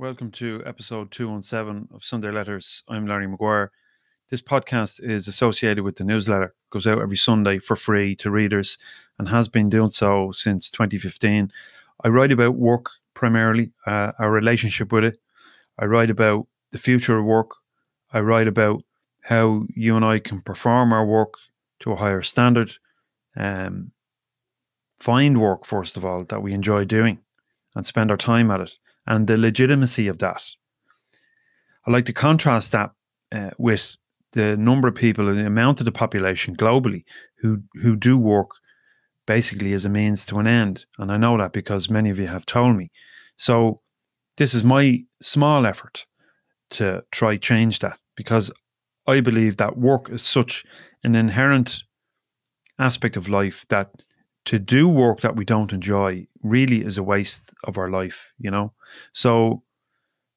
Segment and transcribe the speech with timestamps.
[0.00, 2.82] Welcome to episode 217 of Sunday Letters.
[2.88, 3.70] I'm Larry Maguire.
[4.30, 8.30] This podcast is associated with the newsletter, It goes out every Sunday for free to
[8.30, 8.78] readers
[9.18, 11.52] and has been doing so since 2015.
[12.02, 15.20] I write about work primarily, uh, our relationship with it.
[15.78, 17.50] I write about the future of work.
[18.10, 18.82] I write about
[19.20, 21.34] how you and I can perform our work
[21.80, 22.72] to a higher standard,
[23.36, 23.92] um,
[24.98, 27.18] find work, first of all, that we enjoy doing
[27.76, 28.78] and spend our time at it
[29.10, 30.42] and the legitimacy of that.
[31.86, 32.92] I like to contrast that
[33.32, 33.96] uh, with
[34.32, 37.02] the number of people and the amount of the population globally
[37.40, 38.50] who who do work
[39.26, 42.28] basically as a means to an end, and I know that because many of you
[42.28, 42.90] have told me.
[43.36, 43.80] So
[44.36, 46.06] this is my small effort
[46.70, 48.52] to try change that because
[49.06, 50.64] I believe that work is such
[51.02, 51.82] an inherent
[52.78, 53.90] aspect of life that
[54.46, 58.50] to do work that we don't enjoy really is a waste of our life, you
[58.50, 58.72] know?
[59.12, 59.62] So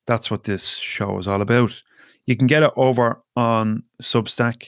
[0.06, 1.82] that's what this show is all about.
[2.26, 4.68] You can get it over on Substack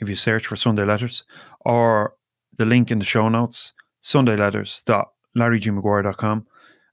[0.00, 1.24] if you search for Sunday Letters
[1.60, 2.14] or
[2.56, 6.46] the link in the show notes, sundayletters.larrygmaguire.com.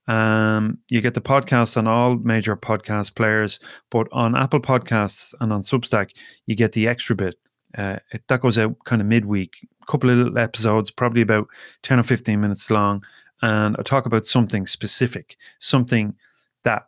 [0.08, 3.60] Um, you get the podcast on all major podcast players,
[3.92, 6.12] but on Apple Podcasts and on Substack,
[6.46, 7.36] you get the extra bit.
[7.78, 11.48] Uh, it, that goes out kind of midweek, couple of little episodes, probably about
[11.84, 13.04] 10 or 15 minutes long.
[13.42, 16.16] And I talk about something specific, something
[16.64, 16.88] that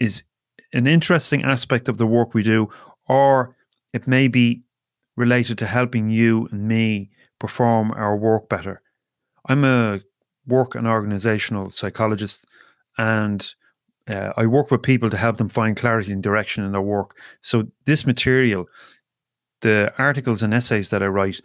[0.00, 0.22] is
[0.72, 2.68] an interesting aspect of the work we do,
[3.08, 3.56] or
[3.92, 4.62] it may be
[5.16, 8.80] related to helping you and me perform our work better.
[9.46, 10.00] I'm a
[10.46, 12.46] work and organizational psychologist,
[12.96, 13.54] and
[14.08, 17.16] uh, I work with people to help them find clarity and direction in their work.
[17.40, 18.66] So, this material,
[19.60, 21.40] the articles and essays that I write,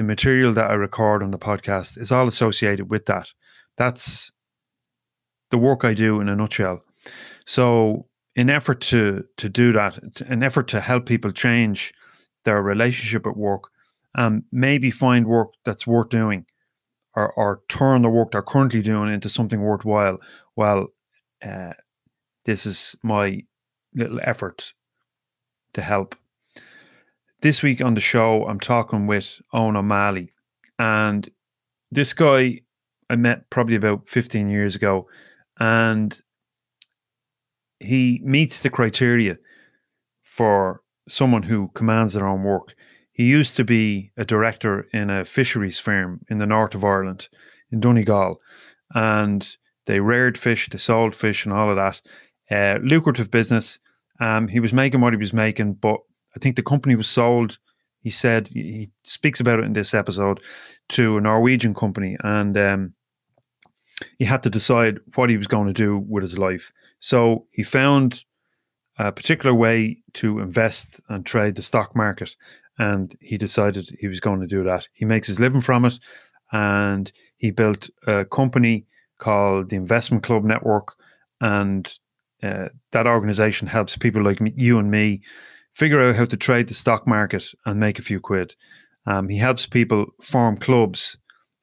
[0.00, 3.28] the material that I record on the podcast is all associated with that.
[3.76, 4.32] That's
[5.50, 6.82] the work I do in a nutshell.
[7.44, 11.92] So, in effort to to do that, an effort to help people change
[12.46, 13.64] their relationship at work,
[14.14, 16.46] and maybe find work that's worth doing,
[17.14, 20.18] or or turn the work they're currently doing into something worthwhile.
[20.56, 20.86] Well,
[21.44, 21.74] uh,
[22.46, 23.42] this is my
[23.94, 24.72] little effort
[25.74, 26.16] to help.
[27.42, 30.34] This week on the show, I'm talking with Owen O'Malley,
[30.78, 31.26] and
[31.90, 32.60] this guy
[33.08, 35.08] I met probably about 15 years ago,
[35.58, 36.20] and
[37.78, 39.38] he meets the criteria
[40.22, 42.74] for someone who commands their own work.
[43.10, 47.30] He used to be a director in a fisheries firm in the north of Ireland,
[47.72, 48.38] in Donegal,
[48.94, 49.56] and
[49.86, 52.02] they reared fish, they sold fish, and all of that.
[52.50, 53.78] Uh, lucrative business.
[54.20, 56.00] Um, he was making what he was making, but
[56.36, 57.58] I think the company was sold.
[58.02, 60.40] He said he speaks about it in this episode
[60.90, 62.94] to a Norwegian company, and um,
[64.18, 66.72] he had to decide what he was going to do with his life.
[66.98, 68.24] So he found
[68.98, 72.36] a particular way to invest and trade the stock market,
[72.78, 74.88] and he decided he was going to do that.
[74.92, 75.98] He makes his living from it,
[76.52, 78.86] and he built a company
[79.18, 80.94] called the Investment Club Network,
[81.40, 81.98] and
[82.42, 85.20] uh, that organization helps people like you and me
[85.74, 88.54] figure out how to trade the stock market and make a few quid.
[89.06, 91.16] Um, he helps people form clubs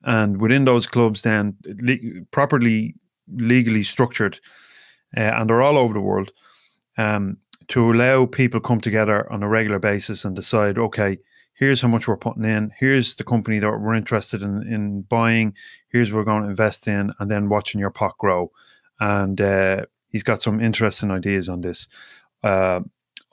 [0.03, 2.95] and within those clubs, then le- properly
[3.27, 4.39] legally structured,
[5.15, 6.31] uh, and they're all over the world,
[6.97, 11.17] um, to allow people come together on a regular basis and decide, okay,
[11.53, 15.53] here's how much we're putting in, here's the company that we're interested in in buying,
[15.89, 18.49] here's what we're going to invest in, and then watching your pot grow.
[18.99, 21.87] And uh, he's got some interesting ideas on this.
[22.43, 22.81] Uh,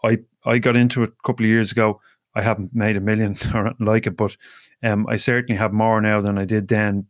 [0.04, 2.00] I I got into it a couple of years ago.
[2.34, 4.36] I haven't made a million or like it, but
[4.82, 7.06] um, I certainly have more now than I did then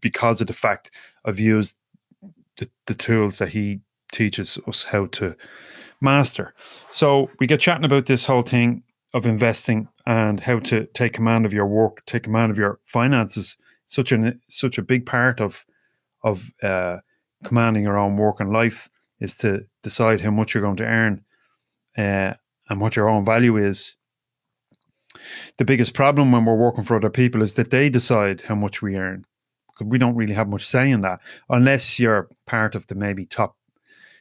[0.00, 0.90] because of the fact
[1.24, 1.76] I've used
[2.58, 3.80] the, the tools that he
[4.12, 5.36] teaches us how to
[6.00, 6.54] master.
[6.90, 8.82] So we get chatting about this whole thing
[9.14, 13.56] of investing and how to take command of your work, take command of your finances.
[13.86, 15.64] Such an such a big part of
[16.22, 16.98] of uh,
[17.44, 18.88] commanding your own work and life
[19.20, 21.24] is to decide how much you're going to earn
[21.98, 22.34] uh,
[22.70, 23.96] and what your own value is
[25.56, 28.82] the biggest problem when we're working for other people is that they decide how much
[28.82, 29.24] we earn.
[29.80, 33.56] We don't really have much say in that unless you're part of the maybe top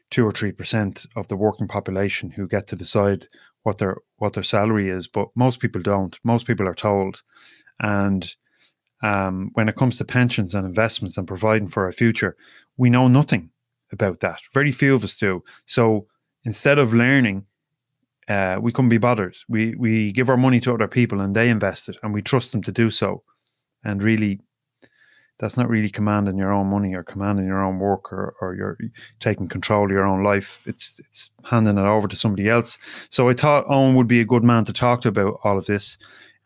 [0.10, 3.28] two or three percent of the working population who get to decide
[3.64, 5.08] what their what their salary is.
[5.08, 6.18] But most people don't.
[6.24, 7.24] Most people are told,
[7.80, 8.36] and
[9.02, 12.36] um, when it comes to pensions and investments and providing for our future,
[12.78, 13.50] we know nothing
[13.92, 14.40] about that.
[14.54, 15.44] Very few of us do.
[15.66, 16.06] So
[16.44, 17.47] instead of learning
[18.28, 19.38] uh, we couldn't be bothered.
[19.48, 22.52] We we give our money to other people and they invest it, and we trust
[22.52, 23.24] them to do so.
[23.84, 24.40] And really,
[25.40, 28.78] that's not really commanding your own money or commanding your own work or, or you're
[29.20, 30.64] taking control of your own life.
[30.66, 32.78] It's it's handing it over to somebody else.
[33.10, 35.66] So I thought Owen would be a good man to talk to about all of
[35.66, 35.98] this.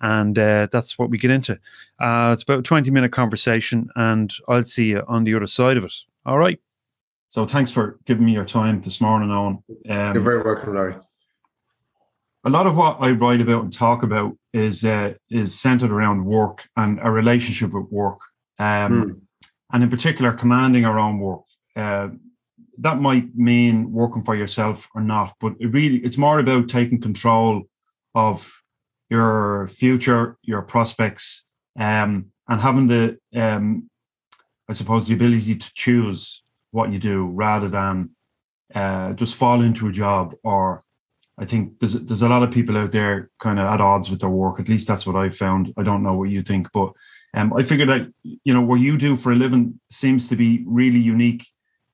[0.01, 1.59] And uh, that's what we get into.
[1.99, 5.77] Uh, it's about a 20 minute conversation, and I'll see you on the other side
[5.77, 5.93] of it.
[6.25, 6.59] All right.
[7.29, 9.63] So thanks for giving me your time this morning, Owen.
[9.89, 10.95] Um, You're very welcome, Larry.
[12.43, 16.25] A lot of what I write about and talk about is uh, is centered around
[16.25, 18.19] work and a relationship with work
[18.57, 19.21] um, mm.
[19.71, 21.43] and in particular commanding our own work.
[21.75, 22.09] Uh,
[22.79, 26.99] that might mean working for yourself or not, but it really it's more about taking
[26.99, 27.63] control
[28.15, 28.51] of
[29.09, 31.45] your future, your prospects,
[31.77, 33.89] um, and having the um,
[34.67, 38.15] I suppose the ability to choose what you do rather than
[38.73, 40.83] uh, just fall into a job or
[41.41, 44.19] I think there's there's a lot of people out there kind of at odds with
[44.21, 44.59] their work.
[44.59, 45.73] At least that's what I found.
[45.75, 46.93] I don't know what you think, but
[47.33, 50.63] um, I figured that you know what you do for a living seems to be
[50.67, 51.47] really unique.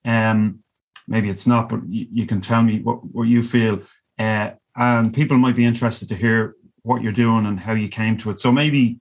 [0.03, 0.59] Um,
[1.07, 3.83] maybe it's not, but you, you can tell me what, what you feel.
[4.19, 8.17] Uh, and people might be interested to hear what you're doing and how you came
[8.17, 8.39] to it.
[8.41, 8.99] So maybe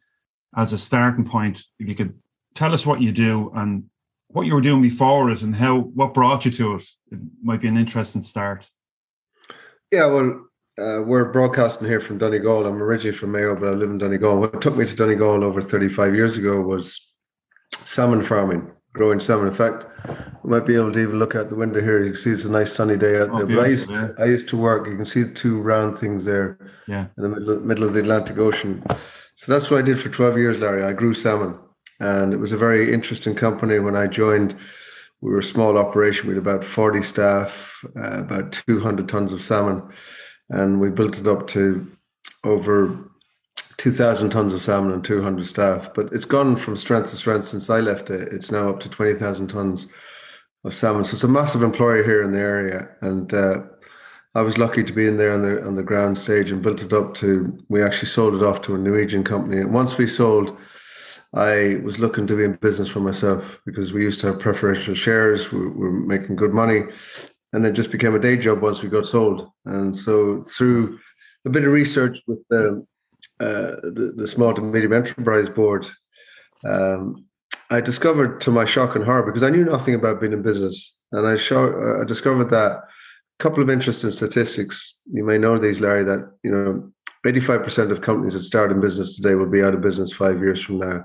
[0.57, 2.15] as a starting point, if you could
[2.55, 3.85] tell us what you do and
[4.29, 7.61] what you were doing before it and how what brought you to it, it might
[7.61, 8.69] be an interesting start.
[9.93, 10.47] Yeah, well,
[10.79, 12.67] uh, we're broadcasting here from Donegal.
[12.67, 14.41] I'm originally from Mayo, but I live in Donegal.
[14.41, 17.01] What took me to Donegal over 35 years ago was
[17.85, 19.47] salmon farming, growing salmon.
[19.47, 19.87] In fact,
[20.43, 22.05] we might be able to even look out the window here.
[22.05, 23.47] You can see it's a nice sunny day out oh, there.
[23.47, 24.09] But I used, yeah.
[24.19, 24.89] I used to work.
[24.89, 27.07] You can see the two round things there yeah.
[27.17, 28.83] in the middle, middle of the Atlantic Ocean.
[29.37, 30.83] So that's what I did for 12 years, Larry.
[30.83, 31.59] I grew salmon.
[32.01, 34.57] And it was a very interesting company when I joined
[35.27, 36.29] we were a small operation.
[36.29, 39.83] We had about 40 staff, uh, about 200 tons of salmon
[40.51, 41.91] and we built it up to
[42.45, 43.11] over
[43.79, 45.93] 2,000 tons of salmon and 200 staff.
[45.95, 48.33] But it's gone from strength to strength since I left it.
[48.33, 49.89] It's now up to 20,000 tons
[50.65, 51.05] of salmon.
[51.05, 52.89] So it's a massive employer here in the area.
[53.01, 53.63] And uh,
[54.37, 56.83] I was lucky to be in there on the on the ground stage and built
[56.83, 57.59] it up to.
[57.69, 59.61] We actually sold it off to a Norwegian company.
[59.61, 60.57] And once we sold,
[61.37, 64.95] I was looking to be in business for myself because we used to have preferential
[64.95, 65.53] shares.
[65.53, 66.85] We were making good money,
[67.53, 69.51] and it just became a day job once we got sold.
[69.67, 70.99] And so through
[71.45, 72.87] a bit of research with the
[73.39, 75.87] uh, the, the, small to medium enterprise board,
[76.65, 77.27] um,
[77.71, 80.97] I discovered to my shock and horror because I knew nothing about being in business,
[81.13, 82.83] and I, show, I discovered that a
[83.39, 84.95] couple of interesting statistics.
[85.13, 86.05] You may know these, Larry.
[86.05, 86.91] That you know,
[87.27, 90.39] eighty-five percent of companies that start in business today will be out of business five
[90.39, 91.05] years from now.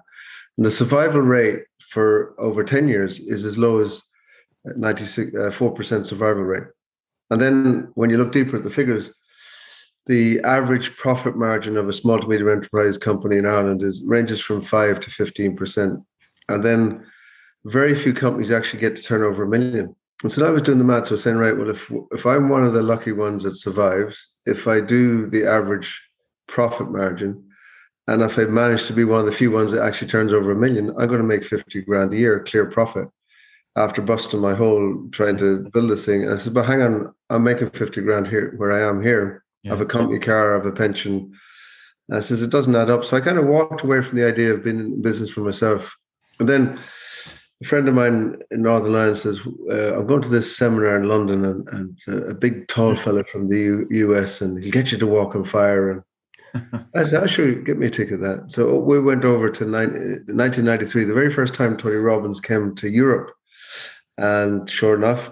[0.57, 4.01] And the survival rate for over ten years is as low as
[4.67, 6.63] 94% uh, survival rate.
[7.29, 9.13] And then when you look deeper at the figures,
[10.07, 14.41] the average profit margin of a small to medium enterprise company in Ireland is ranges
[14.41, 16.03] from five to 15%.
[16.49, 17.05] And then
[17.65, 19.95] very few companies actually get to turn over a million.
[20.23, 22.49] And so I was doing the maths, I was saying, right, well, if if I'm
[22.49, 25.99] one of the lucky ones that survives, if I do the average
[26.47, 27.43] profit margin,
[28.11, 30.51] and if I manage to be one of the few ones that actually turns over
[30.51, 33.07] a million, I'm going to make 50 grand a year, clear profit
[33.77, 36.23] after busting my hole trying to build this thing.
[36.23, 39.45] And I said, but hang on, I'm making 50 grand here where I am here.
[39.63, 39.71] Yeah.
[39.71, 41.31] I have a company car, I have a pension.
[42.09, 43.05] And I says, it doesn't add up.
[43.05, 45.95] So I kind of walked away from the idea of being in business for myself.
[46.39, 46.77] And then
[47.61, 49.39] a friend of mine in Northern Ireland says,
[49.71, 53.23] uh, I'm going to this seminar in London and, and uh, a big tall fella
[53.23, 55.91] from the U- US and he'll get you to walk on fire.
[55.91, 56.01] And
[56.95, 58.51] I said, sure, get me a ticket of that.
[58.51, 63.31] So we went over to 1993, the very first time Tony Robbins came to Europe
[64.17, 65.31] and sure enough,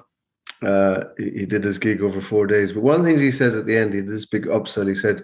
[0.63, 2.73] uh, he, he, did his gig over four days.
[2.73, 4.87] But one thing he says at the end, he did this big upsell.
[4.87, 5.23] He said,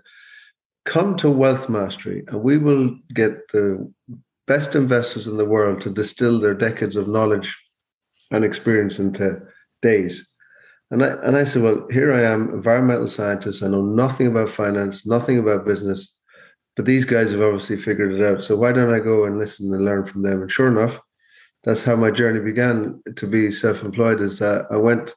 [0.86, 3.92] Come to Wealth Mastery, and we will get the
[4.46, 7.58] best investors in the world to distill their decades of knowledge
[8.32, 9.42] and experience into
[9.82, 10.28] days.
[10.92, 13.63] And I and I said, Well, here I am, environmental scientist.
[13.63, 16.15] I know nothing about finance, nothing about business,
[16.75, 18.44] but these guys have obviously figured it out.
[18.44, 20.42] So why don't I go and listen and learn from them?
[20.42, 21.00] And sure enough,
[21.63, 25.15] that's how my journey began to be self-employed is that I went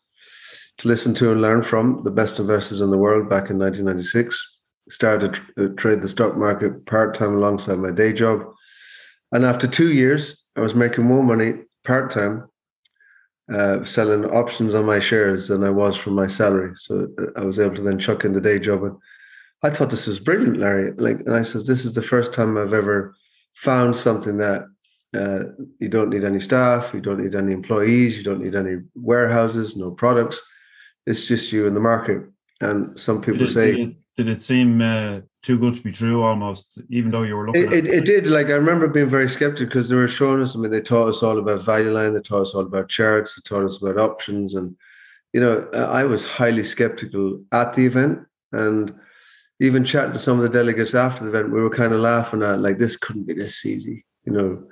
[0.79, 4.41] to listen to and learn from the best investors in the world back in 1996
[4.89, 8.43] started to uh, trade the stock market part-time alongside my day job
[9.33, 12.49] and after two years i was making more money part-time
[13.53, 17.45] uh, selling options on my shares than i was from my salary so uh, i
[17.45, 18.97] was able to then chuck in the day job and
[19.63, 22.57] i thought this was brilliant larry like and i said this is the first time
[22.59, 23.15] i've ever
[23.55, 24.67] found something that
[25.17, 25.45] uh,
[25.79, 29.77] you don't need any staff, you don't need any employees, you don't need any warehouses,
[29.77, 30.43] no products.
[31.07, 32.23] It's just you in the market.
[32.61, 37.13] And some people say, did it seem uh, too good to be true almost, even
[37.13, 38.27] though you were looking it, it, it, did.
[38.27, 41.09] Like I remember being very skeptical because they were showing us, I mean, they taught
[41.09, 43.97] us all about value line, they taught us all about charts, they taught us about
[43.97, 44.57] options.
[44.57, 44.77] And,
[45.33, 48.19] you know, I was highly skeptical at the event.
[48.51, 48.93] And
[49.61, 52.43] even chatting to some of the delegates after the event, we were kind of laughing
[52.43, 54.65] at like this couldn't be this easy, you know.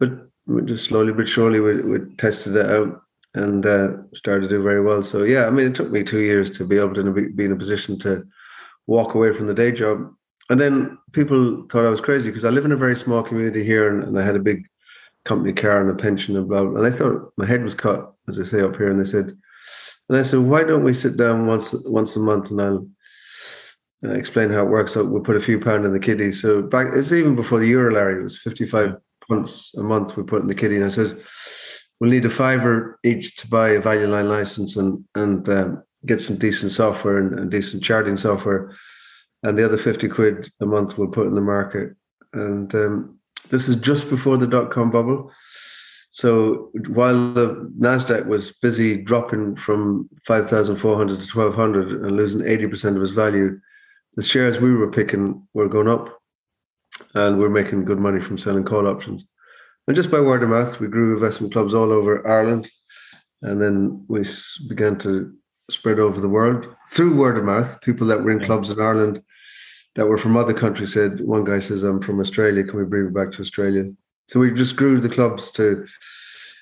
[0.00, 0.10] But
[0.46, 3.00] we just slowly but surely we, we tested it out
[3.34, 5.04] and uh, started to do very well.
[5.04, 7.52] So yeah, I mean, it took me two years to be able to be in
[7.52, 8.26] a position to
[8.86, 10.12] walk away from the day job.
[10.50, 13.64] And then people thought I was crazy because I live in a very small community
[13.64, 14.66] here, and, and I had a big
[15.24, 16.78] company car and a pension and blah, blah.
[16.78, 18.90] And I thought my head was cut, as they say up here.
[18.90, 19.36] And they said,
[20.08, 22.88] and I said, why don't we sit down once once a month and I'll
[24.04, 24.92] uh, explain how it works.
[24.92, 26.32] So we'll put a few pound in the kitty.
[26.32, 28.20] So back, it's even before the euro, Larry.
[28.20, 28.96] It was fifty-five
[29.28, 31.22] punts a month we put in the kitty, and I said
[32.00, 36.20] we'll need a fiver each to buy a value line license and and um, get
[36.20, 38.74] some decent software and, and, decent charting software,
[39.42, 41.94] and the other fifty quid a month we'll put in the market.
[42.32, 43.18] And um,
[43.50, 45.30] this is just before the dot com bubble.
[46.10, 52.02] So while the Nasdaq was busy dropping from five thousand four hundred to twelve hundred
[52.02, 53.58] and losing eighty percent of its value,
[54.16, 56.18] the shares we were picking were going up
[57.14, 59.24] and we're making good money from selling call options.
[59.86, 62.70] And just by word of mouth, we grew investment clubs all over Ireland.
[63.40, 64.22] And then we
[64.68, 65.34] began to
[65.72, 67.80] spread over the world through word of mouth.
[67.80, 69.22] People that were in clubs in Ireland
[69.94, 72.64] that were from other countries said, one guy says, I'm from Australia.
[72.64, 73.90] Can we bring it back to Australia?
[74.28, 75.86] So we just grew the clubs to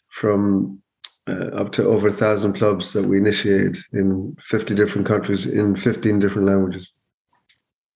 [0.09, 0.83] from
[1.29, 5.77] uh, up to over a thousand clubs that we initiated in 50 different countries in
[5.77, 6.93] 15 different languages.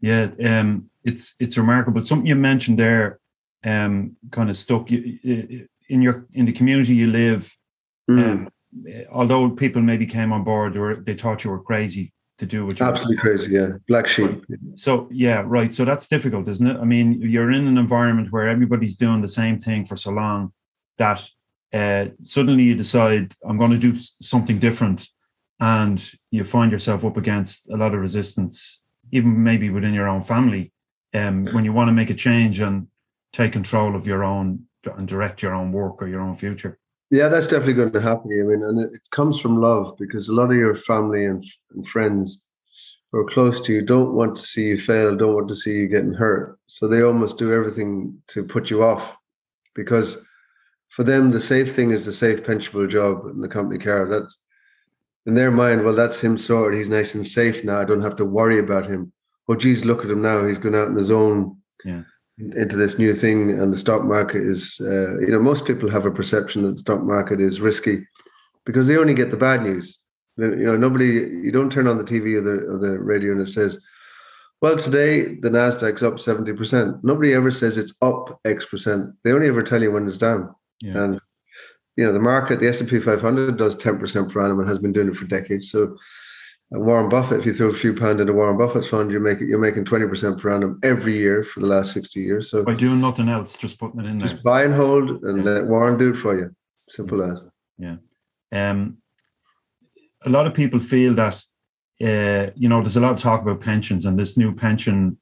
[0.00, 2.02] Yeah, um, it's it's remarkable.
[2.02, 3.20] Something you mentioned there,
[3.64, 7.56] um, kind of stuck you, in your in the community you live.
[8.10, 8.30] Mm.
[8.30, 8.48] Um,
[9.10, 12.80] although people maybe came on board or they thought you were crazy to do what
[12.80, 14.44] you absolutely crazy, yeah, black sheep.
[14.76, 15.72] So yeah, right.
[15.72, 16.76] So that's difficult, isn't it?
[16.76, 20.52] I mean, you're in an environment where everybody's doing the same thing for so long
[20.98, 21.28] that
[21.72, 25.08] uh, suddenly you decide I'm going to do something different,
[25.60, 28.82] and you find yourself up against a lot of resistance
[29.14, 30.72] even maybe within your own family,
[31.14, 32.88] um, when you want to make a change and
[33.32, 34.64] take control of your own
[34.96, 36.78] and direct your own work or your own future.
[37.14, 38.32] Yeah, that's definitely going to happen.
[38.32, 41.40] I mean, and it, comes from love because a lot of your family and,
[41.72, 42.42] and friends
[43.12, 45.74] who are close to you don't want to see you fail, don't want to see
[45.74, 46.58] you getting hurt.
[46.66, 49.14] So they almost do everything to put you off
[49.76, 50.26] because
[50.88, 54.08] for them, the safe thing is the safe pensionable job in the company car.
[54.08, 54.36] That's
[55.24, 56.76] in their mind, well, that's him sorted.
[56.76, 57.80] He's nice and safe now.
[57.80, 59.12] I don't have to worry about him.
[59.48, 60.44] Oh, geez, look at him now.
[60.44, 62.02] He's going out in his own yeah.
[62.38, 63.50] Into this new thing.
[63.50, 66.78] And the stock market is, uh, you know, most people have a perception that the
[66.78, 68.06] stock market is risky
[68.64, 69.98] because they only get the bad news.
[70.36, 73.40] You know, nobody, you don't turn on the TV or the, or the radio and
[73.40, 73.80] it says,
[74.60, 77.04] well, today the Nasdaq's up 70%.
[77.04, 79.10] Nobody ever says it's up X percent.
[79.22, 80.54] They only ever tell you when it's down.
[80.80, 81.04] Yeah.
[81.04, 81.20] And
[81.96, 85.08] you know the market the s&p 500 does 10% per annum and has been doing
[85.08, 85.96] it for decades so
[86.78, 89.58] warren buffett if you throw a few pound into warren buffett's fund you're making you're
[89.58, 92.50] making 20% per annum every year for the last 60 years.
[92.50, 94.28] So by doing nothing else just putting it in there.
[94.28, 95.44] just buy and hold and yeah.
[95.44, 96.54] let warren do it for you.
[96.88, 97.44] Simple as.
[97.78, 97.96] Yeah.
[98.52, 98.98] Um
[100.24, 101.42] a lot of people feel that
[102.02, 105.18] uh, you know there's a lot of talk about pensions and this new pension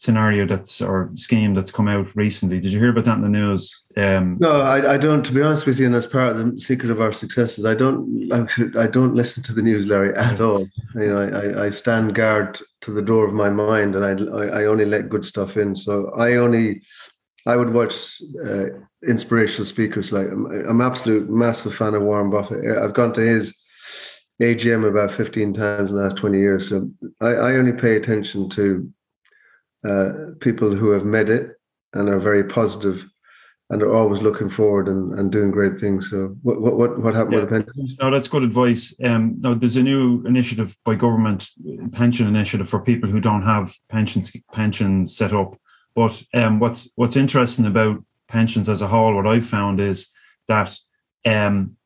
[0.00, 2.58] scenario that's or scheme that's come out recently.
[2.58, 3.82] Did you hear about that in the news?
[3.98, 5.22] Um, no, I, I don't.
[5.22, 7.66] To be honest with you, and that's part of the secret of our successes.
[7.66, 8.32] I don't.
[8.78, 10.66] I, don't listen to the news, Larry, at all.
[10.94, 14.64] You know, I, I stand guard to the door of my mind, and I I
[14.64, 15.76] only let good stuff in.
[15.76, 16.82] So I only.
[17.46, 18.66] I would watch uh,
[19.06, 20.12] inspirational speakers.
[20.12, 22.78] Like I'm, I'm absolute massive fan of Warren Buffett.
[22.78, 23.54] I've gone to his
[24.40, 26.68] AGM about 15 times in the last 20 years.
[26.70, 26.90] So
[27.20, 28.90] I, I only pay attention to
[29.88, 31.56] uh, people who have met it
[31.94, 33.04] and are very positive
[33.70, 36.10] and are always looking forward and, and doing great things.
[36.10, 37.40] So what what what happened yeah.
[37.40, 37.96] with the pensions?
[38.00, 38.94] No, that's good advice.
[39.02, 41.48] Um, no, there's a new initiative by government,
[41.92, 45.56] pension initiative for people who don't have pensions pensions set up.
[45.94, 50.10] But um, what's what's interesting about pensions as a whole, what I've found is
[50.48, 50.76] that
[51.24, 51.76] um,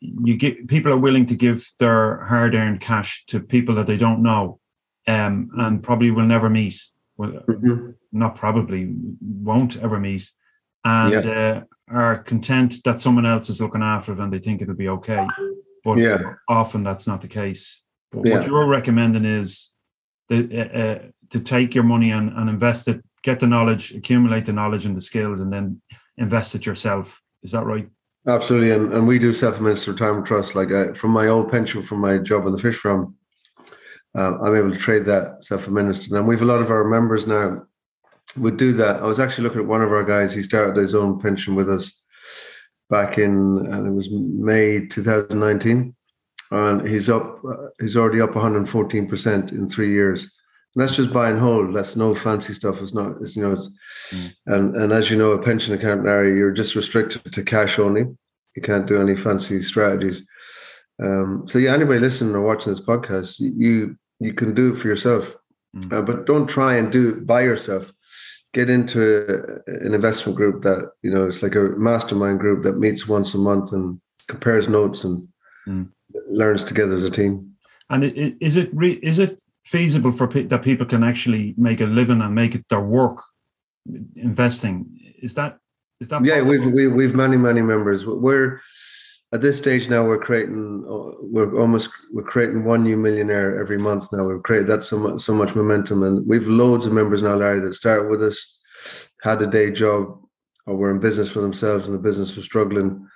[0.00, 3.96] you get people are willing to give their hard earned cash to people that they
[3.96, 4.58] don't know,
[5.06, 6.80] um, and probably will never meet
[7.16, 7.90] well, mm-hmm.
[8.12, 10.30] not probably won't ever meet,
[10.84, 11.30] and yeah.
[11.30, 14.88] uh, are content that someone else is looking after them and they think it'll be
[14.88, 15.26] okay.
[15.84, 16.18] But yeah.
[16.48, 17.82] often that's not the case.
[18.10, 18.38] But yeah.
[18.38, 19.70] what you're recommending is
[20.28, 20.98] the, uh, uh,
[21.30, 24.96] to take your money and, and invest it, get the knowledge, accumulate the knowledge and
[24.96, 25.80] the skills, and then
[26.16, 27.20] invest it yourself.
[27.42, 27.88] Is that right?
[28.26, 30.54] Absolutely, and, and we do self-administered retirement trust.
[30.54, 33.14] Like I, uh, from my old pension from my job in the fish farm,
[34.16, 36.12] uh, I'm able to trade that self-administered.
[36.12, 37.62] And we have a lot of our members now
[38.36, 38.96] would do that.
[38.96, 40.34] I was actually looking at one of our guys.
[40.34, 41.92] He started his own pension with us
[42.90, 45.94] back in uh, it was May 2019,
[46.50, 47.44] and he's up.
[47.44, 50.32] Uh, he's already up 114 percent in three years.
[50.76, 51.74] That's just buy and hold.
[51.74, 52.82] That's no fancy stuff.
[52.82, 53.16] It's not.
[53.20, 53.52] It's you know.
[53.52, 53.68] It's,
[54.10, 54.34] mm.
[54.46, 58.06] and and as you know, a pension account area, you're just restricted to cash only.
[58.56, 60.24] You can't do any fancy strategies.
[61.02, 64.88] Um, so yeah, anybody listening or watching this podcast, you you can do it for
[64.88, 65.36] yourself,
[65.76, 65.92] mm.
[65.92, 67.92] uh, but don't try and do it by yourself.
[68.52, 73.08] Get into an investment group that you know it's like a mastermind group that meets
[73.08, 75.28] once a month and compares notes and
[75.66, 75.88] mm.
[76.28, 77.54] learns together as a team.
[77.90, 78.04] And
[78.40, 82.20] is it re- is it feasible for pe- that people can actually make a living
[82.20, 83.22] and make it their work
[84.16, 84.86] investing?
[85.20, 85.58] Is that
[86.00, 86.24] is that?
[86.24, 86.50] Yeah, possible?
[86.50, 88.06] we've we, have we have many many members.
[88.06, 88.60] We're
[89.32, 93.78] at this stage now we're creating uh, we're almost we're creating one new millionaire every
[93.78, 94.24] month now.
[94.24, 97.60] We've created that so much so much momentum and we've loads of members now larry
[97.60, 98.58] that start with us
[99.22, 100.20] had a day job
[100.66, 103.06] or were in business for themselves and the business was struggling.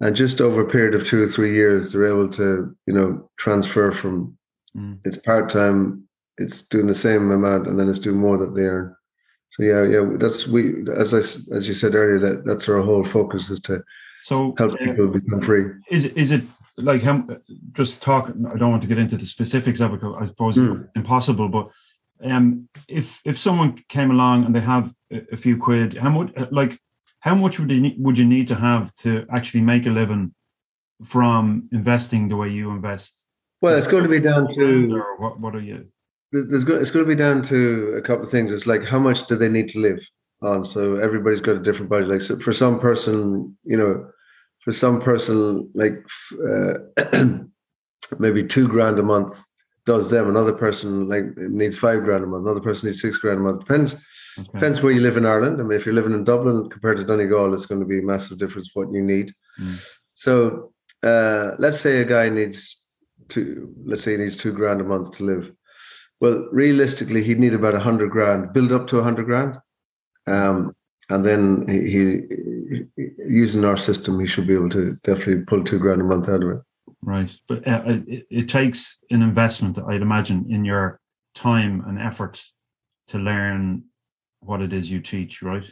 [0.00, 3.30] And just over a period of two or three years they're able to you know
[3.38, 4.36] transfer from
[4.76, 4.98] mm.
[5.04, 6.06] it's part-time
[6.36, 8.94] it's doing the same amount and then it's doing more that they earn.
[9.50, 11.18] So yeah yeah that's we as i
[11.54, 13.82] as you said earlier that that's our whole focus is to
[14.24, 15.66] so help uh, people become free.
[15.90, 16.42] Is is it
[16.78, 17.26] like how
[17.72, 18.30] just talk?
[18.30, 20.00] I don't want to get into the specifics of it.
[20.02, 20.88] I suppose mm.
[20.96, 21.68] impossible, but
[22.22, 26.78] um, if if someone came along and they have a, few quid, how much like
[27.20, 30.34] how much would you would you need to have to actually make a living
[31.04, 33.26] from investing the way you invest?
[33.60, 35.86] Well, it's going to be down to what what are you?
[36.32, 38.50] There's it's going to be down to a couple of things.
[38.52, 40.00] It's like how much do they need to live
[40.40, 40.64] on?
[40.64, 42.08] So everybody's got a different budget.
[42.08, 44.08] Like so for some person, you know,
[44.64, 46.04] for some person like
[46.48, 46.74] uh,
[48.18, 49.38] maybe two grand a month
[49.86, 53.38] does them another person like needs five grand a month another person needs six grand
[53.38, 53.94] a month depends
[54.38, 54.48] okay.
[54.54, 57.04] depends where you live in ireland i mean if you're living in dublin compared to
[57.04, 59.86] donegal it's going to be a massive difference what you need mm.
[60.14, 62.88] so uh, let's say a guy needs
[63.28, 65.52] two let's say he needs two grand a month to live
[66.20, 69.58] well realistically he'd need about a hundred grand build up to a hundred grand
[70.26, 70.74] um,
[71.10, 72.22] and then he,
[72.96, 76.28] he, using our system, he should be able to definitely pull two grand a month
[76.28, 76.58] out of it.
[77.02, 81.00] Right, but uh, it, it, takes an investment, I'd imagine, in your
[81.34, 82.42] time and effort
[83.08, 83.84] to learn
[84.40, 85.70] what it is you teach, right?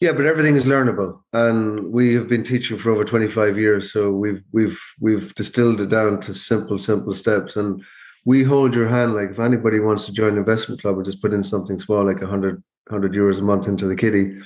[0.00, 3.92] Yeah, but everything is learnable, and we have been teaching for over twenty five years,
[3.92, 7.82] so we've we've we've distilled it down to simple, simple steps, and
[8.24, 9.14] we hold your hand.
[9.14, 12.20] Like if anybody wants to join investment club, or just put in something small, like
[12.20, 14.38] a hundred 100 euros a month into the kitty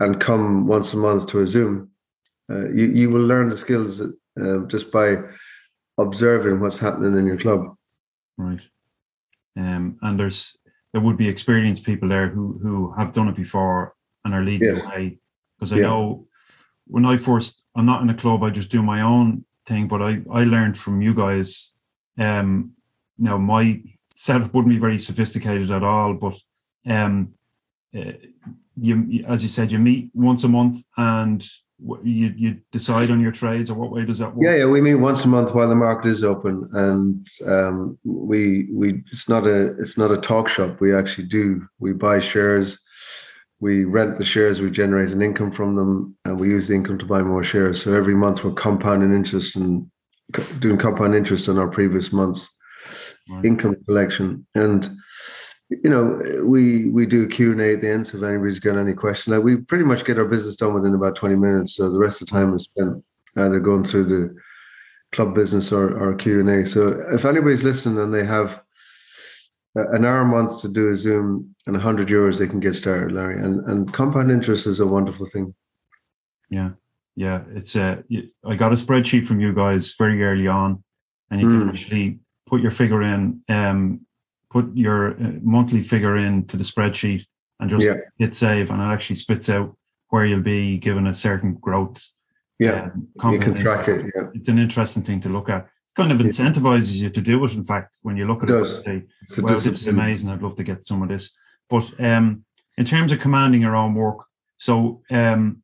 [0.00, 1.90] and come once a month to a Zoom,
[2.50, 5.16] uh, you, you will learn the skills uh, just by
[5.98, 7.76] observing what's happening in your club.
[8.36, 8.60] Right.
[9.56, 10.56] Um, and there's
[10.92, 13.94] there would be experienced people there who who have done it before
[14.24, 14.82] and are leading yes.
[14.82, 15.18] the way.
[15.58, 15.82] Because I yeah.
[15.82, 16.26] know
[16.86, 18.42] when I first, I'm not in a club.
[18.42, 19.88] I just do my own thing.
[19.88, 21.72] But I I learned from you guys.
[22.18, 22.72] Um,
[23.18, 23.82] now my
[24.14, 26.38] setup wouldn't be very sophisticated at all, but
[26.86, 27.34] um,
[27.96, 28.12] uh,
[28.74, 31.46] you as you said you meet once a month and
[32.04, 34.44] you you decide on your trades or what way does that work?
[34.44, 38.68] Yeah yeah we meet once a month while the market is open and um, we
[38.72, 40.80] we it's not a it's not a talk shop.
[40.80, 42.78] We actually do we buy shares
[43.62, 46.98] we rent the shares we generate an income from them and we use the income
[46.98, 47.80] to buy more shares.
[47.80, 49.88] So every month we're compounding interest and
[50.58, 52.50] doing compound interest on our previous month's
[53.30, 53.44] right.
[53.44, 54.44] income collection.
[54.56, 54.90] And
[55.82, 58.06] you know, we we do Q and A at the end.
[58.06, 60.94] So if anybody's got any question, like we pretty much get our business done within
[60.94, 61.76] about twenty minutes.
[61.76, 63.04] So the rest of the time is spent
[63.36, 64.34] either going through the
[65.12, 66.66] club business or, or Q and A.
[66.66, 68.62] So if anybody's listening and they have
[69.74, 73.12] an hour a month to do a Zoom and hundred euros, they can get started,
[73.12, 73.42] Larry.
[73.42, 75.54] And and compound interest is a wonderful thing.
[76.50, 76.70] Yeah,
[77.16, 77.42] yeah.
[77.54, 78.02] It's a.
[78.44, 80.82] I got a spreadsheet from you guys very early on,
[81.30, 81.50] and you mm.
[81.50, 81.68] can hmm.
[81.70, 83.42] actually put your figure in.
[83.48, 84.06] Um,
[84.52, 87.24] put your uh, monthly figure into the spreadsheet
[87.58, 87.96] and just yeah.
[88.18, 89.76] hit save, and it actually spits out
[90.10, 92.02] where you'll be given a certain growth.
[92.58, 94.12] Yeah, um, you can track it.
[94.14, 94.28] Yeah.
[94.34, 95.62] It's an interesting thing to look at.
[95.62, 97.54] It kind of incentivizes you to do it.
[97.54, 100.28] In fact, when you look at it, it say, well, this is amazing.
[100.28, 101.30] I'd love to get some of this.
[101.68, 102.44] But um,
[102.76, 104.18] in terms of commanding your own work,
[104.58, 105.62] so um,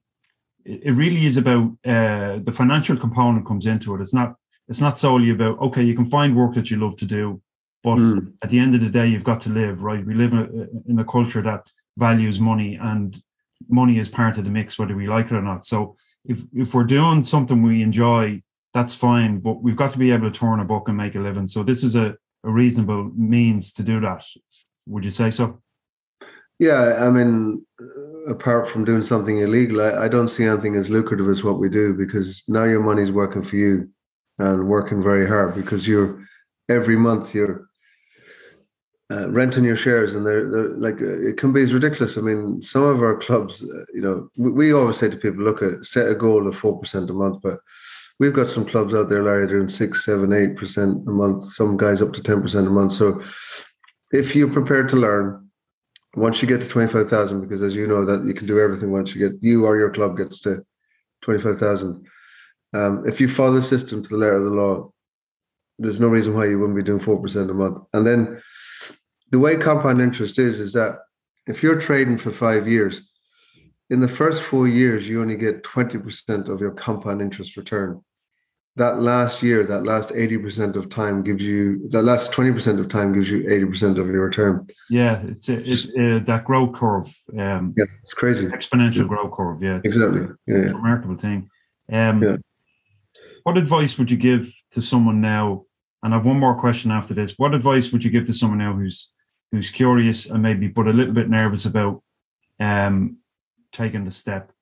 [0.64, 4.00] it, it really is about uh, the financial component comes into it.
[4.00, 4.34] It's not
[4.68, 7.40] it's not solely about okay, you can find work that you love to do,
[7.82, 8.32] but mm.
[8.42, 10.04] at the end of the day, you've got to live, right?
[10.04, 13.20] We live in a, culture that values money, and
[13.68, 15.64] money is part of the mix, whether we like it or not.
[15.64, 18.42] So if if we're doing something we enjoy,
[18.74, 19.38] that's fine.
[19.38, 21.46] But we've got to be able to turn a book and make a living.
[21.46, 24.24] So this is a a reasonable means to do that.
[24.86, 25.60] Would you say so?
[26.58, 27.64] Yeah, I mean,
[28.28, 31.68] apart from doing something illegal, I, I don't see anything as lucrative as what we
[31.68, 33.88] do because now your money's working for you
[34.38, 36.24] and working very hard because you're
[36.68, 37.68] every month you're
[39.10, 42.18] uh, renting your shares and they're, they're like uh, it can be as ridiculous.
[42.18, 45.42] I mean some of our clubs uh, you know we, we, always say to people
[45.42, 47.58] look at set a goal of 4% a month but
[48.18, 52.02] we've got some clubs out there larry doing 6 7 8% a month some guys
[52.02, 52.92] up to 10% a month.
[52.92, 53.22] So
[54.12, 55.48] if you're prepared to learn
[56.14, 59.14] once you get to 25000 because as you know that you can do everything once
[59.14, 60.62] you get you or your club gets to
[61.22, 62.06] 25000
[62.74, 64.90] um, if you follow the system to the letter of the law
[65.78, 68.40] there's no reason why you wouldn't be doing 4% a month and then
[69.30, 70.98] the way compound interest is is that
[71.46, 73.02] if you're trading for five years,
[73.90, 78.02] in the first four years you only get 20% of your compound interest return.
[78.76, 83.12] That last year, that last 80% of time gives you that last 20% of time
[83.12, 84.68] gives you 80% of your return.
[84.88, 85.86] Yeah, it's a, it's
[86.26, 87.12] that growth curve.
[87.36, 88.46] Um, yeah, it's crazy.
[88.46, 89.04] Exponential yeah.
[89.08, 89.60] growth curve.
[89.60, 90.20] Yeah, exactly.
[90.46, 91.50] Yeah, it's a remarkable thing.
[91.92, 92.36] Um, yeah.
[93.42, 95.64] What advice would you give to someone now?
[96.02, 97.34] And I have one more question after this.
[97.36, 99.12] What advice would you give to someone now who's
[99.50, 102.02] who's curious and maybe but a little bit nervous about
[102.60, 103.18] um,
[103.72, 104.52] taking the step?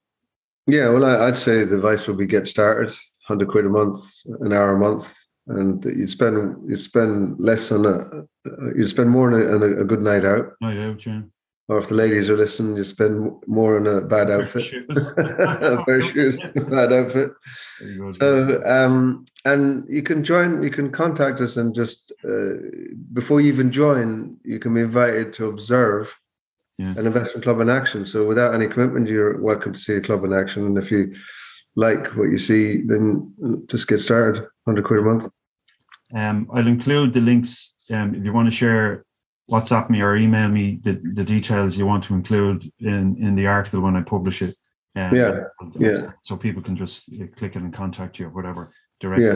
[0.66, 2.92] Yeah, well, I, would say the advice would be get started,
[3.24, 3.96] hundred quid a month,
[4.40, 8.24] an hour a month, and you'd spend you'd spend less on a
[8.74, 10.52] you'd spend more on a, on a, a good night out.
[10.60, 11.22] Night out, yeah.
[11.68, 14.62] Or if the ladies are listening, you spend more on a bad outfit.
[14.62, 15.12] shoes.
[15.84, 17.32] Fair shoes, bad outfit.
[18.12, 22.54] So, um, and you can join, you can contact us and just, uh,
[23.12, 26.16] before you even join, you can be invited to observe
[26.78, 26.94] yeah.
[26.96, 28.06] an investment club in action.
[28.06, 30.66] So without any commitment, you're welcome to see a club in action.
[30.66, 31.16] And if you
[31.74, 35.26] like what you see, then just get started, 100 quid a month.
[36.14, 39.05] Um, I'll include the links um, if you want to share
[39.50, 43.46] WhatsApp me or email me the, the details you want to include in, in the
[43.46, 44.56] article when I publish it.
[44.96, 45.40] Um, yeah,
[45.78, 46.12] yeah.
[46.22, 49.26] So people can just click it and contact you or whatever directly.
[49.26, 49.32] Yeah,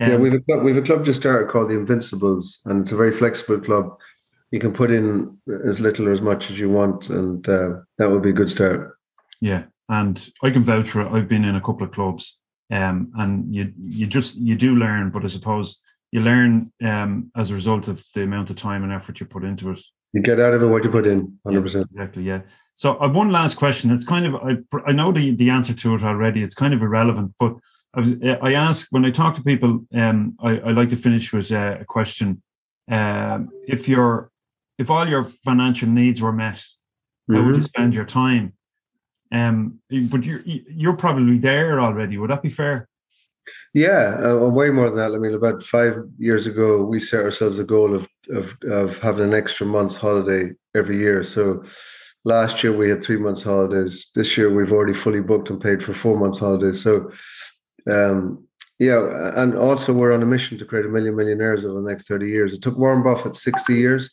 [0.00, 0.16] um, yeah.
[0.16, 3.12] We've a club, we've a club just started called the Invincibles, and it's a very
[3.12, 3.96] flexible club.
[4.52, 8.10] You can put in as little or as much as you want, and uh, that
[8.10, 8.96] would be a good start.
[9.40, 11.10] Yeah, and I can vouch for it.
[11.10, 12.38] I've been in a couple of clubs,
[12.70, 15.80] um, and you you just you do learn, but I suppose
[16.12, 19.44] you learn um, as a result of the amount of time and effort you put
[19.44, 19.80] into it.
[20.12, 21.88] You get out of it what you put in, hundred percent.
[21.90, 22.22] Exactly.
[22.22, 22.42] Yeah.
[22.74, 23.90] So one last question.
[23.90, 26.42] It's kind of I, I know the the answer to it already.
[26.42, 27.56] It's kind of irrelevant, but
[27.94, 29.86] I was I ask when I talk to people.
[29.94, 32.42] Um, I, I like to finish with uh, a question.
[32.90, 34.30] Um, if your
[34.78, 37.34] if all your financial needs were met, mm-hmm.
[37.34, 37.62] how would you mm-hmm.
[37.62, 38.52] spend your time?
[39.32, 42.18] Um, but you're you're probably there already.
[42.18, 42.86] Would that be fair?
[43.74, 45.12] Yeah, uh, way more than that.
[45.12, 49.24] I mean, about five years ago, we set ourselves a goal of of of having
[49.24, 51.22] an extra month's holiday every year.
[51.22, 51.64] So
[52.24, 54.08] last year we had three months holidays.
[54.14, 56.82] This year we've already fully booked and paid for four months holidays.
[56.82, 57.10] So
[57.90, 58.46] um,
[58.78, 62.08] yeah, and also we're on a mission to create a million millionaires over the next
[62.08, 62.52] 30 years.
[62.52, 64.10] It took Warren Buffett 60 years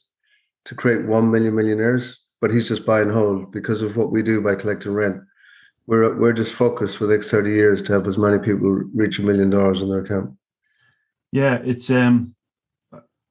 [0.65, 4.41] to create 1 million millionaires, but he's just buying hold because of what we do
[4.41, 5.21] by collecting rent
[5.89, 9.19] we're we're just focused for the next 30 years to help as many people reach
[9.19, 10.31] a million dollars in their account.
[11.31, 12.35] Yeah it's um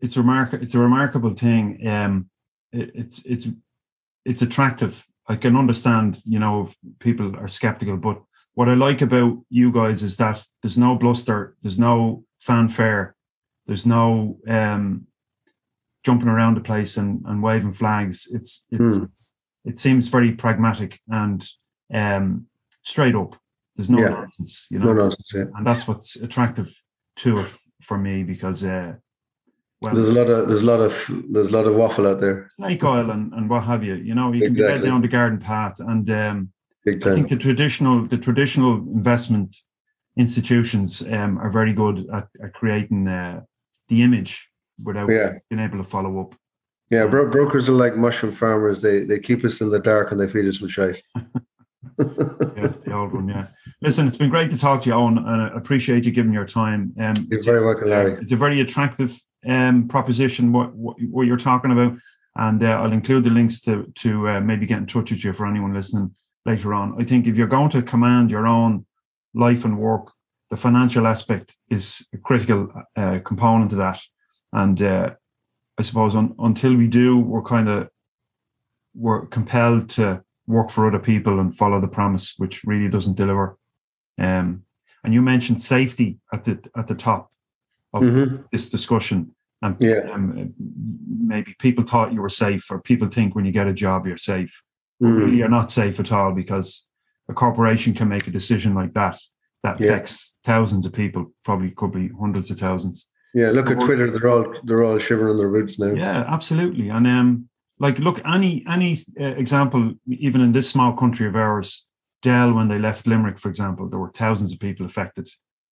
[0.00, 1.86] it's remarkable it's a remarkable thing.
[1.86, 2.30] Um
[2.72, 3.46] it, it's it's
[4.24, 5.06] it's attractive.
[5.28, 8.22] I can understand you know if people are skeptical but
[8.54, 13.14] what i like about you guys is that there's no bluster there's no fanfare
[13.66, 15.06] there's no um
[16.08, 18.28] jumping around the place and, and waving flags.
[18.32, 19.10] It's it's mm.
[19.66, 21.46] it seems very pragmatic and
[21.92, 22.46] um,
[22.82, 23.36] straight up.
[23.76, 24.08] There's no yeah.
[24.08, 24.86] nonsense, you know.
[24.86, 25.44] No nonsense, yeah.
[25.56, 26.74] And that's what's attractive
[27.16, 28.94] to it for me because uh,
[29.80, 32.20] well, there's a lot of there's a lot of there's a lot of waffle out
[32.20, 32.48] there.
[32.56, 33.94] Snake oil and, and what have you.
[33.94, 34.64] You know, you exactly.
[34.64, 36.52] can get down the garden path, and um,
[36.86, 39.56] I think the traditional the traditional investment
[40.16, 43.42] institutions um, are very good at, at creating uh,
[43.86, 44.48] the image
[44.82, 45.34] without yeah.
[45.48, 46.34] being able to follow up.
[46.90, 48.82] Yeah, bro- brokers are like mushroom farmers.
[48.82, 51.00] They they keep us in the dark and they feed us with shite.
[51.98, 53.28] yeah, the old one.
[53.28, 53.46] Yeah.
[53.80, 56.46] Listen, it's been great to talk to you, Owen, and I appreciate you giving your
[56.46, 56.94] time.
[57.00, 58.14] Um, you're very welcome, Larry.
[58.20, 60.52] It's a very attractive um, proposition.
[60.52, 61.98] What, what, what you're talking about,
[62.36, 65.32] and uh, I'll include the links to to uh, maybe get in touch with you
[65.32, 66.14] for anyone listening
[66.44, 67.00] later on.
[67.00, 68.86] I think if you're going to command your own
[69.34, 70.12] life and work,
[70.50, 74.00] the financial aspect is a critical uh, component of that.
[74.52, 75.10] And uh,
[75.78, 77.88] I suppose un, until we do, we're kind of
[78.94, 83.56] we're compelled to work for other people and follow the promise, which really doesn't deliver.
[84.18, 84.64] Um,
[85.04, 87.30] and you mentioned safety at the at the top
[87.92, 88.42] of mm-hmm.
[88.50, 89.34] this discussion.
[89.62, 90.10] and Yeah.
[90.12, 90.54] um,
[91.32, 94.16] maybe people thought you were safe, or people think when you get a job you're
[94.16, 94.62] safe.
[95.02, 95.18] Mm.
[95.18, 96.86] Really, you're not safe at all because
[97.28, 99.18] a corporation can make a decision like that
[99.62, 99.86] that Yeah.
[99.86, 103.06] affects thousands of people, probably could be hundreds of thousands.
[103.34, 104.10] Yeah, look at Twitter.
[104.10, 105.92] They're all they're all shivering their boots now.
[105.92, 106.88] Yeah, absolutely.
[106.88, 107.47] And um,
[107.80, 111.84] like, look, any any uh, example, even in this small country of ours,
[112.22, 115.28] Dell, when they left Limerick, for example, there were thousands of people affected.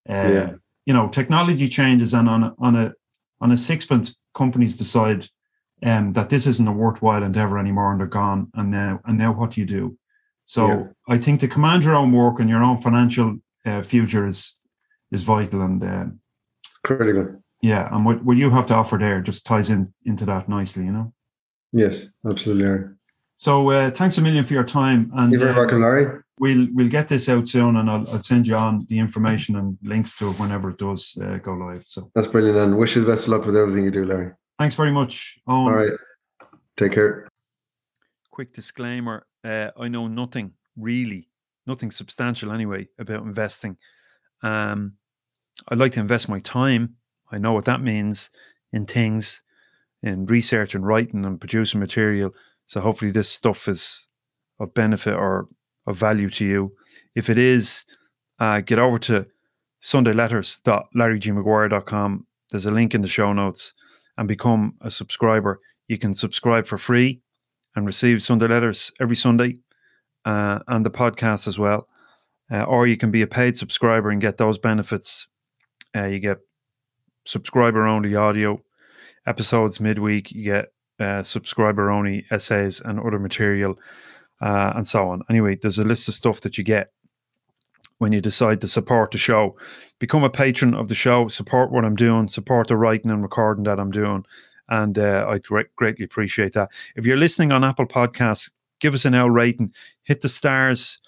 [0.09, 0.53] Uh, Yeah.
[0.89, 2.93] You know, technology changes, and on a, on a
[3.41, 5.27] on a sixpence, companies decide
[5.83, 8.49] um, that this isn't a worthwhile endeavor anymore, and they're gone.
[8.55, 9.99] And now, and now, what do you do?
[10.45, 10.83] So, Yeah.
[11.15, 14.59] I think to command your own work and your own financial uh, future is
[15.11, 15.63] is vital.
[15.63, 16.07] And uh,
[16.65, 17.43] It's critical.
[17.61, 20.85] yeah, and what what you have to offer there just ties in into that nicely,
[20.85, 21.13] you know.
[21.73, 22.65] Yes, absolutely.
[22.67, 22.85] Larry.
[23.37, 26.23] So uh, thanks a million for your time, and You're very uh, welcome, Larry.
[26.39, 29.77] we'll we'll get this out soon, and I'll, I'll send you on the information and
[29.83, 31.85] links to it whenever it does uh, go live.
[31.85, 34.33] So That's brilliant, and wish you the best of luck with everything you do, Larry.
[34.59, 35.39] thanks very much.
[35.47, 35.73] Owen.
[35.73, 35.93] All right,
[36.79, 37.29] take care.
[38.31, 41.29] Quick disclaimer: uh, I know nothing really,
[41.67, 43.77] nothing substantial anyway about investing.
[44.43, 44.95] Um,
[45.69, 46.97] I like to invest my time.
[47.31, 48.31] I know what that means
[48.73, 49.43] in things,
[50.07, 52.33] in research and writing and producing material.
[52.67, 54.07] So hopefully this stuff is
[54.61, 55.49] of benefit or
[55.87, 56.73] of value to you.
[57.15, 57.85] If it is,
[58.39, 59.27] uh, get over to
[59.83, 62.27] sundayletters.larrygmaguire.com.
[62.51, 63.75] There's a link in the show notes
[64.17, 65.61] and become a subscriber.
[65.89, 67.21] You can subscribe for free
[67.75, 69.59] and receive Sunday letters every Sunday
[70.25, 71.89] uh, and the podcast as well.
[72.51, 75.27] Uh, or you can be a paid subscriber and get those benefits.
[75.97, 76.39] Uh, you get
[77.25, 78.63] subscriber only audio
[79.27, 80.33] episodes midweek.
[80.33, 83.79] You get uh, subscriber only essays and other material,
[84.41, 85.23] uh, and so on.
[85.29, 86.93] Anyway, there's a list of stuff that you get
[87.99, 89.57] when you decide to support the show.
[89.99, 93.65] Become a patron of the show, support what I'm doing, support the writing and recording
[93.65, 94.25] that I'm doing,
[94.69, 96.71] and uh, I great, greatly appreciate that.
[96.97, 99.73] If you're listening on Apple Podcasts, give us an L rating,
[100.05, 100.99] hit the stars.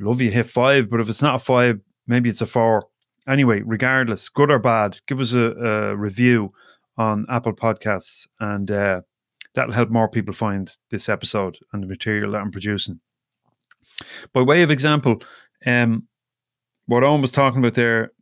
[0.00, 2.88] Love you hit five, but if it's not a five, maybe it's a four.
[3.28, 6.52] Anyway, regardless, good or bad, give us a, a review
[6.96, 9.00] on Apple Podcasts, and uh,
[9.54, 13.00] that'll help more people find this episode and the material that I'm producing.
[14.32, 15.22] By way of example,
[15.66, 16.06] um,
[16.86, 18.12] what Owen was talking about there,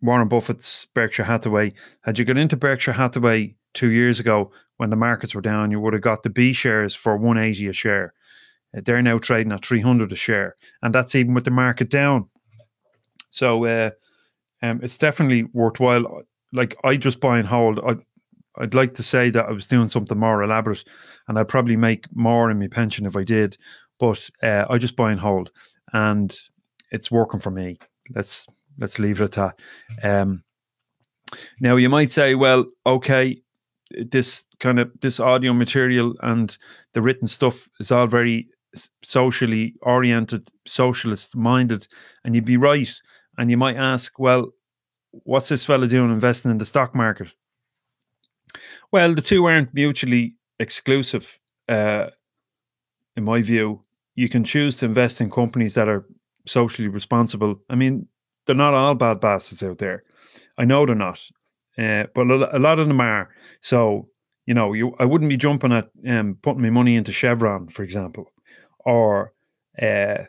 [0.00, 1.72] Warren Buffett's Berkshire Hathaway.
[2.02, 5.80] Had you got into Berkshire Hathaway two years ago when the markets were down, you
[5.80, 8.12] would have got the B shares for 180 a share.
[8.76, 12.28] Uh, They're now trading at 300 a share, and that's even with the market down.
[13.30, 13.90] So uh,
[14.62, 16.22] um, it's definitely worthwhile.
[16.52, 17.80] Like I just buy and hold.
[17.86, 17.96] I,
[18.58, 20.84] I'd like to say that I was doing something more elaborate,
[21.28, 23.56] and I'd probably make more in my pension if I did.
[23.98, 25.50] But uh, I just buy and hold,
[25.92, 26.36] and
[26.90, 27.78] it's working for me.
[28.14, 28.46] Let's
[28.78, 29.54] let's leave it at
[30.02, 30.18] that.
[30.22, 30.42] Um,
[31.60, 33.40] now you might say, well, okay,
[33.90, 36.56] this kind of this audio material and
[36.92, 38.48] the written stuff is all very
[39.02, 41.86] socially oriented, socialist minded,
[42.24, 42.92] and you'd be right.
[43.38, 44.52] And you might ask, well,
[45.24, 47.32] what's this fella doing investing in the stock market?
[48.92, 51.38] Well, the two aren't mutually exclusive.
[51.68, 52.10] Uh,
[53.16, 53.82] in my view,
[54.14, 56.06] you can choose to invest in companies that are
[56.46, 57.60] socially responsible.
[57.68, 58.08] I mean,
[58.46, 60.04] they're not all bad bastards out there.
[60.58, 61.28] I know they're not,
[61.76, 63.30] uh, but a lot of them are.
[63.60, 64.08] So
[64.46, 67.82] you know, you I wouldn't be jumping at um, putting my money into Chevron, for
[67.82, 68.32] example,
[68.84, 69.32] or
[69.80, 70.24] uh,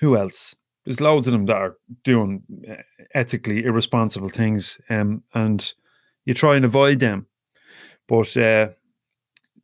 [0.00, 0.54] who else?
[0.88, 2.76] There's loads of them that are doing uh,
[3.12, 5.70] ethically irresponsible things, um, and
[6.24, 7.26] you try and avoid them.
[8.06, 8.68] But uh,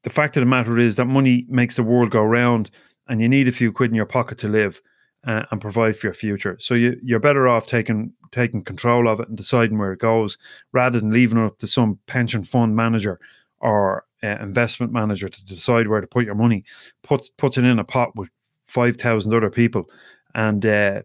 [0.02, 2.70] the fact of the matter is that money makes the world go round,
[3.08, 4.82] and you need a few quid in your pocket to live
[5.26, 6.58] uh, and provide for your future.
[6.60, 10.36] So you, you're better off taking taking control of it and deciding where it goes,
[10.72, 13.18] rather than leaving it up to some pension fund manager
[13.60, 16.64] or uh, investment manager to decide where to put your money.
[17.02, 18.28] Puts puts it in a pot with
[18.66, 19.86] five thousand other people,
[20.34, 21.00] and uh,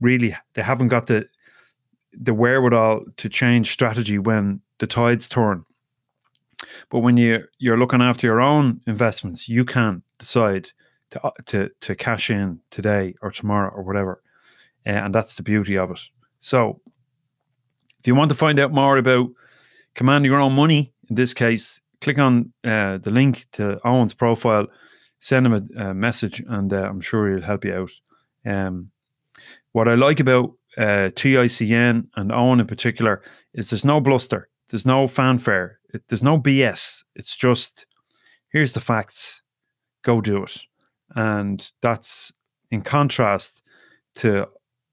[0.00, 1.26] really they haven't got the
[2.12, 5.64] the wherewithal to change strategy when the tides turn.
[6.90, 10.70] But when you you're looking after your own investments, you can decide
[11.10, 14.22] to uh, to to cash in today or tomorrow or whatever,
[14.86, 16.00] uh, and that's the beauty of it.
[16.38, 16.80] So,
[18.00, 19.28] if you want to find out more about
[19.94, 24.66] commanding your own money, in this case, click on uh, the link to Owen's profile,
[25.18, 27.90] send him a, a message, and uh, I'm sure he'll help you out.
[28.46, 28.90] Um,
[29.72, 33.22] what I like about uh, TICN and Owen in particular
[33.54, 37.04] is there's no bluster, there's no fanfare, it, there's no BS.
[37.14, 37.86] It's just
[38.50, 39.42] here's the facts,
[40.02, 40.60] go do it,
[41.14, 42.32] and that's
[42.70, 43.62] in contrast
[44.16, 44.48] to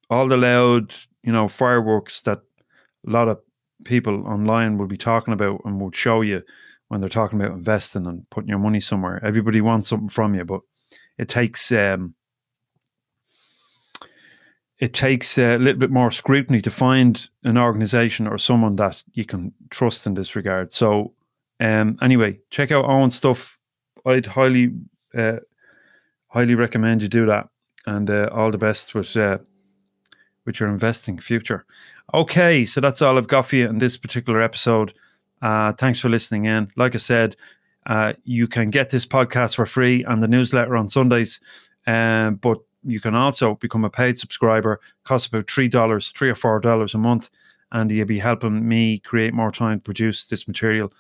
[0.10, 2.40] all the loud, you know, fireworks that
[3.08, 3.40] a lot of
[3.84, 6.42] people online will be talking about and will show you
[6.88, 9.24] when they're talking about investing and putting your money somewhere.
[9.24, 10.62] Everybody wants something from you, but
[11.18, 12.16] it takes um,
[14.80, 19.26] it takes a little bit more scrutiny to find an organization or someone that you
[19.26, 20.72] can trust in this regard.
[20.72, 21.14] So,
[21.60, 23.58] um, anyway, check out Owen's stuff.
[24.06, 24.74] I'd highly,
[25.18, 25.38] uh,
[26.28, 27.48] highly recommend you do that.
[27.88, 29.38] And uh, all the best with uh,
[30.46, 31.66] with your investing future.
[32.14, 34.94] Okay, so that's all I've got for you in this particular episode.
[35.42, 36.72] Uh, thanks for listening in.
[36.76, 37.36] Like I said,
[37.86, 41.40] uh, you can get this podcast for free and the newsletter on Sundays.
[41.88, 44.80] Um, but you can also become a paid subscriber.
[45.04, 47.30] Costs about three dollars, three or four dollars a month,
[47.72, 50.92] and you'll be helping me create more time to produce this material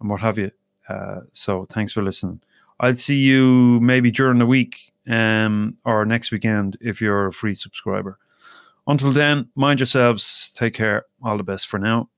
[0.00, 0.50] and what have you.
[0.88, 2.40] Uh, so thanks for listening.
[2.80, 7.54] I'll see you maybe during the week um, or next weekend if you're a free
[7.54, 8.18] subscriber.
[8.86, 10.52] Until then, mind yourselves.
[10.56, 11.04] Take care.
[11.22, 12.08] All the best for now.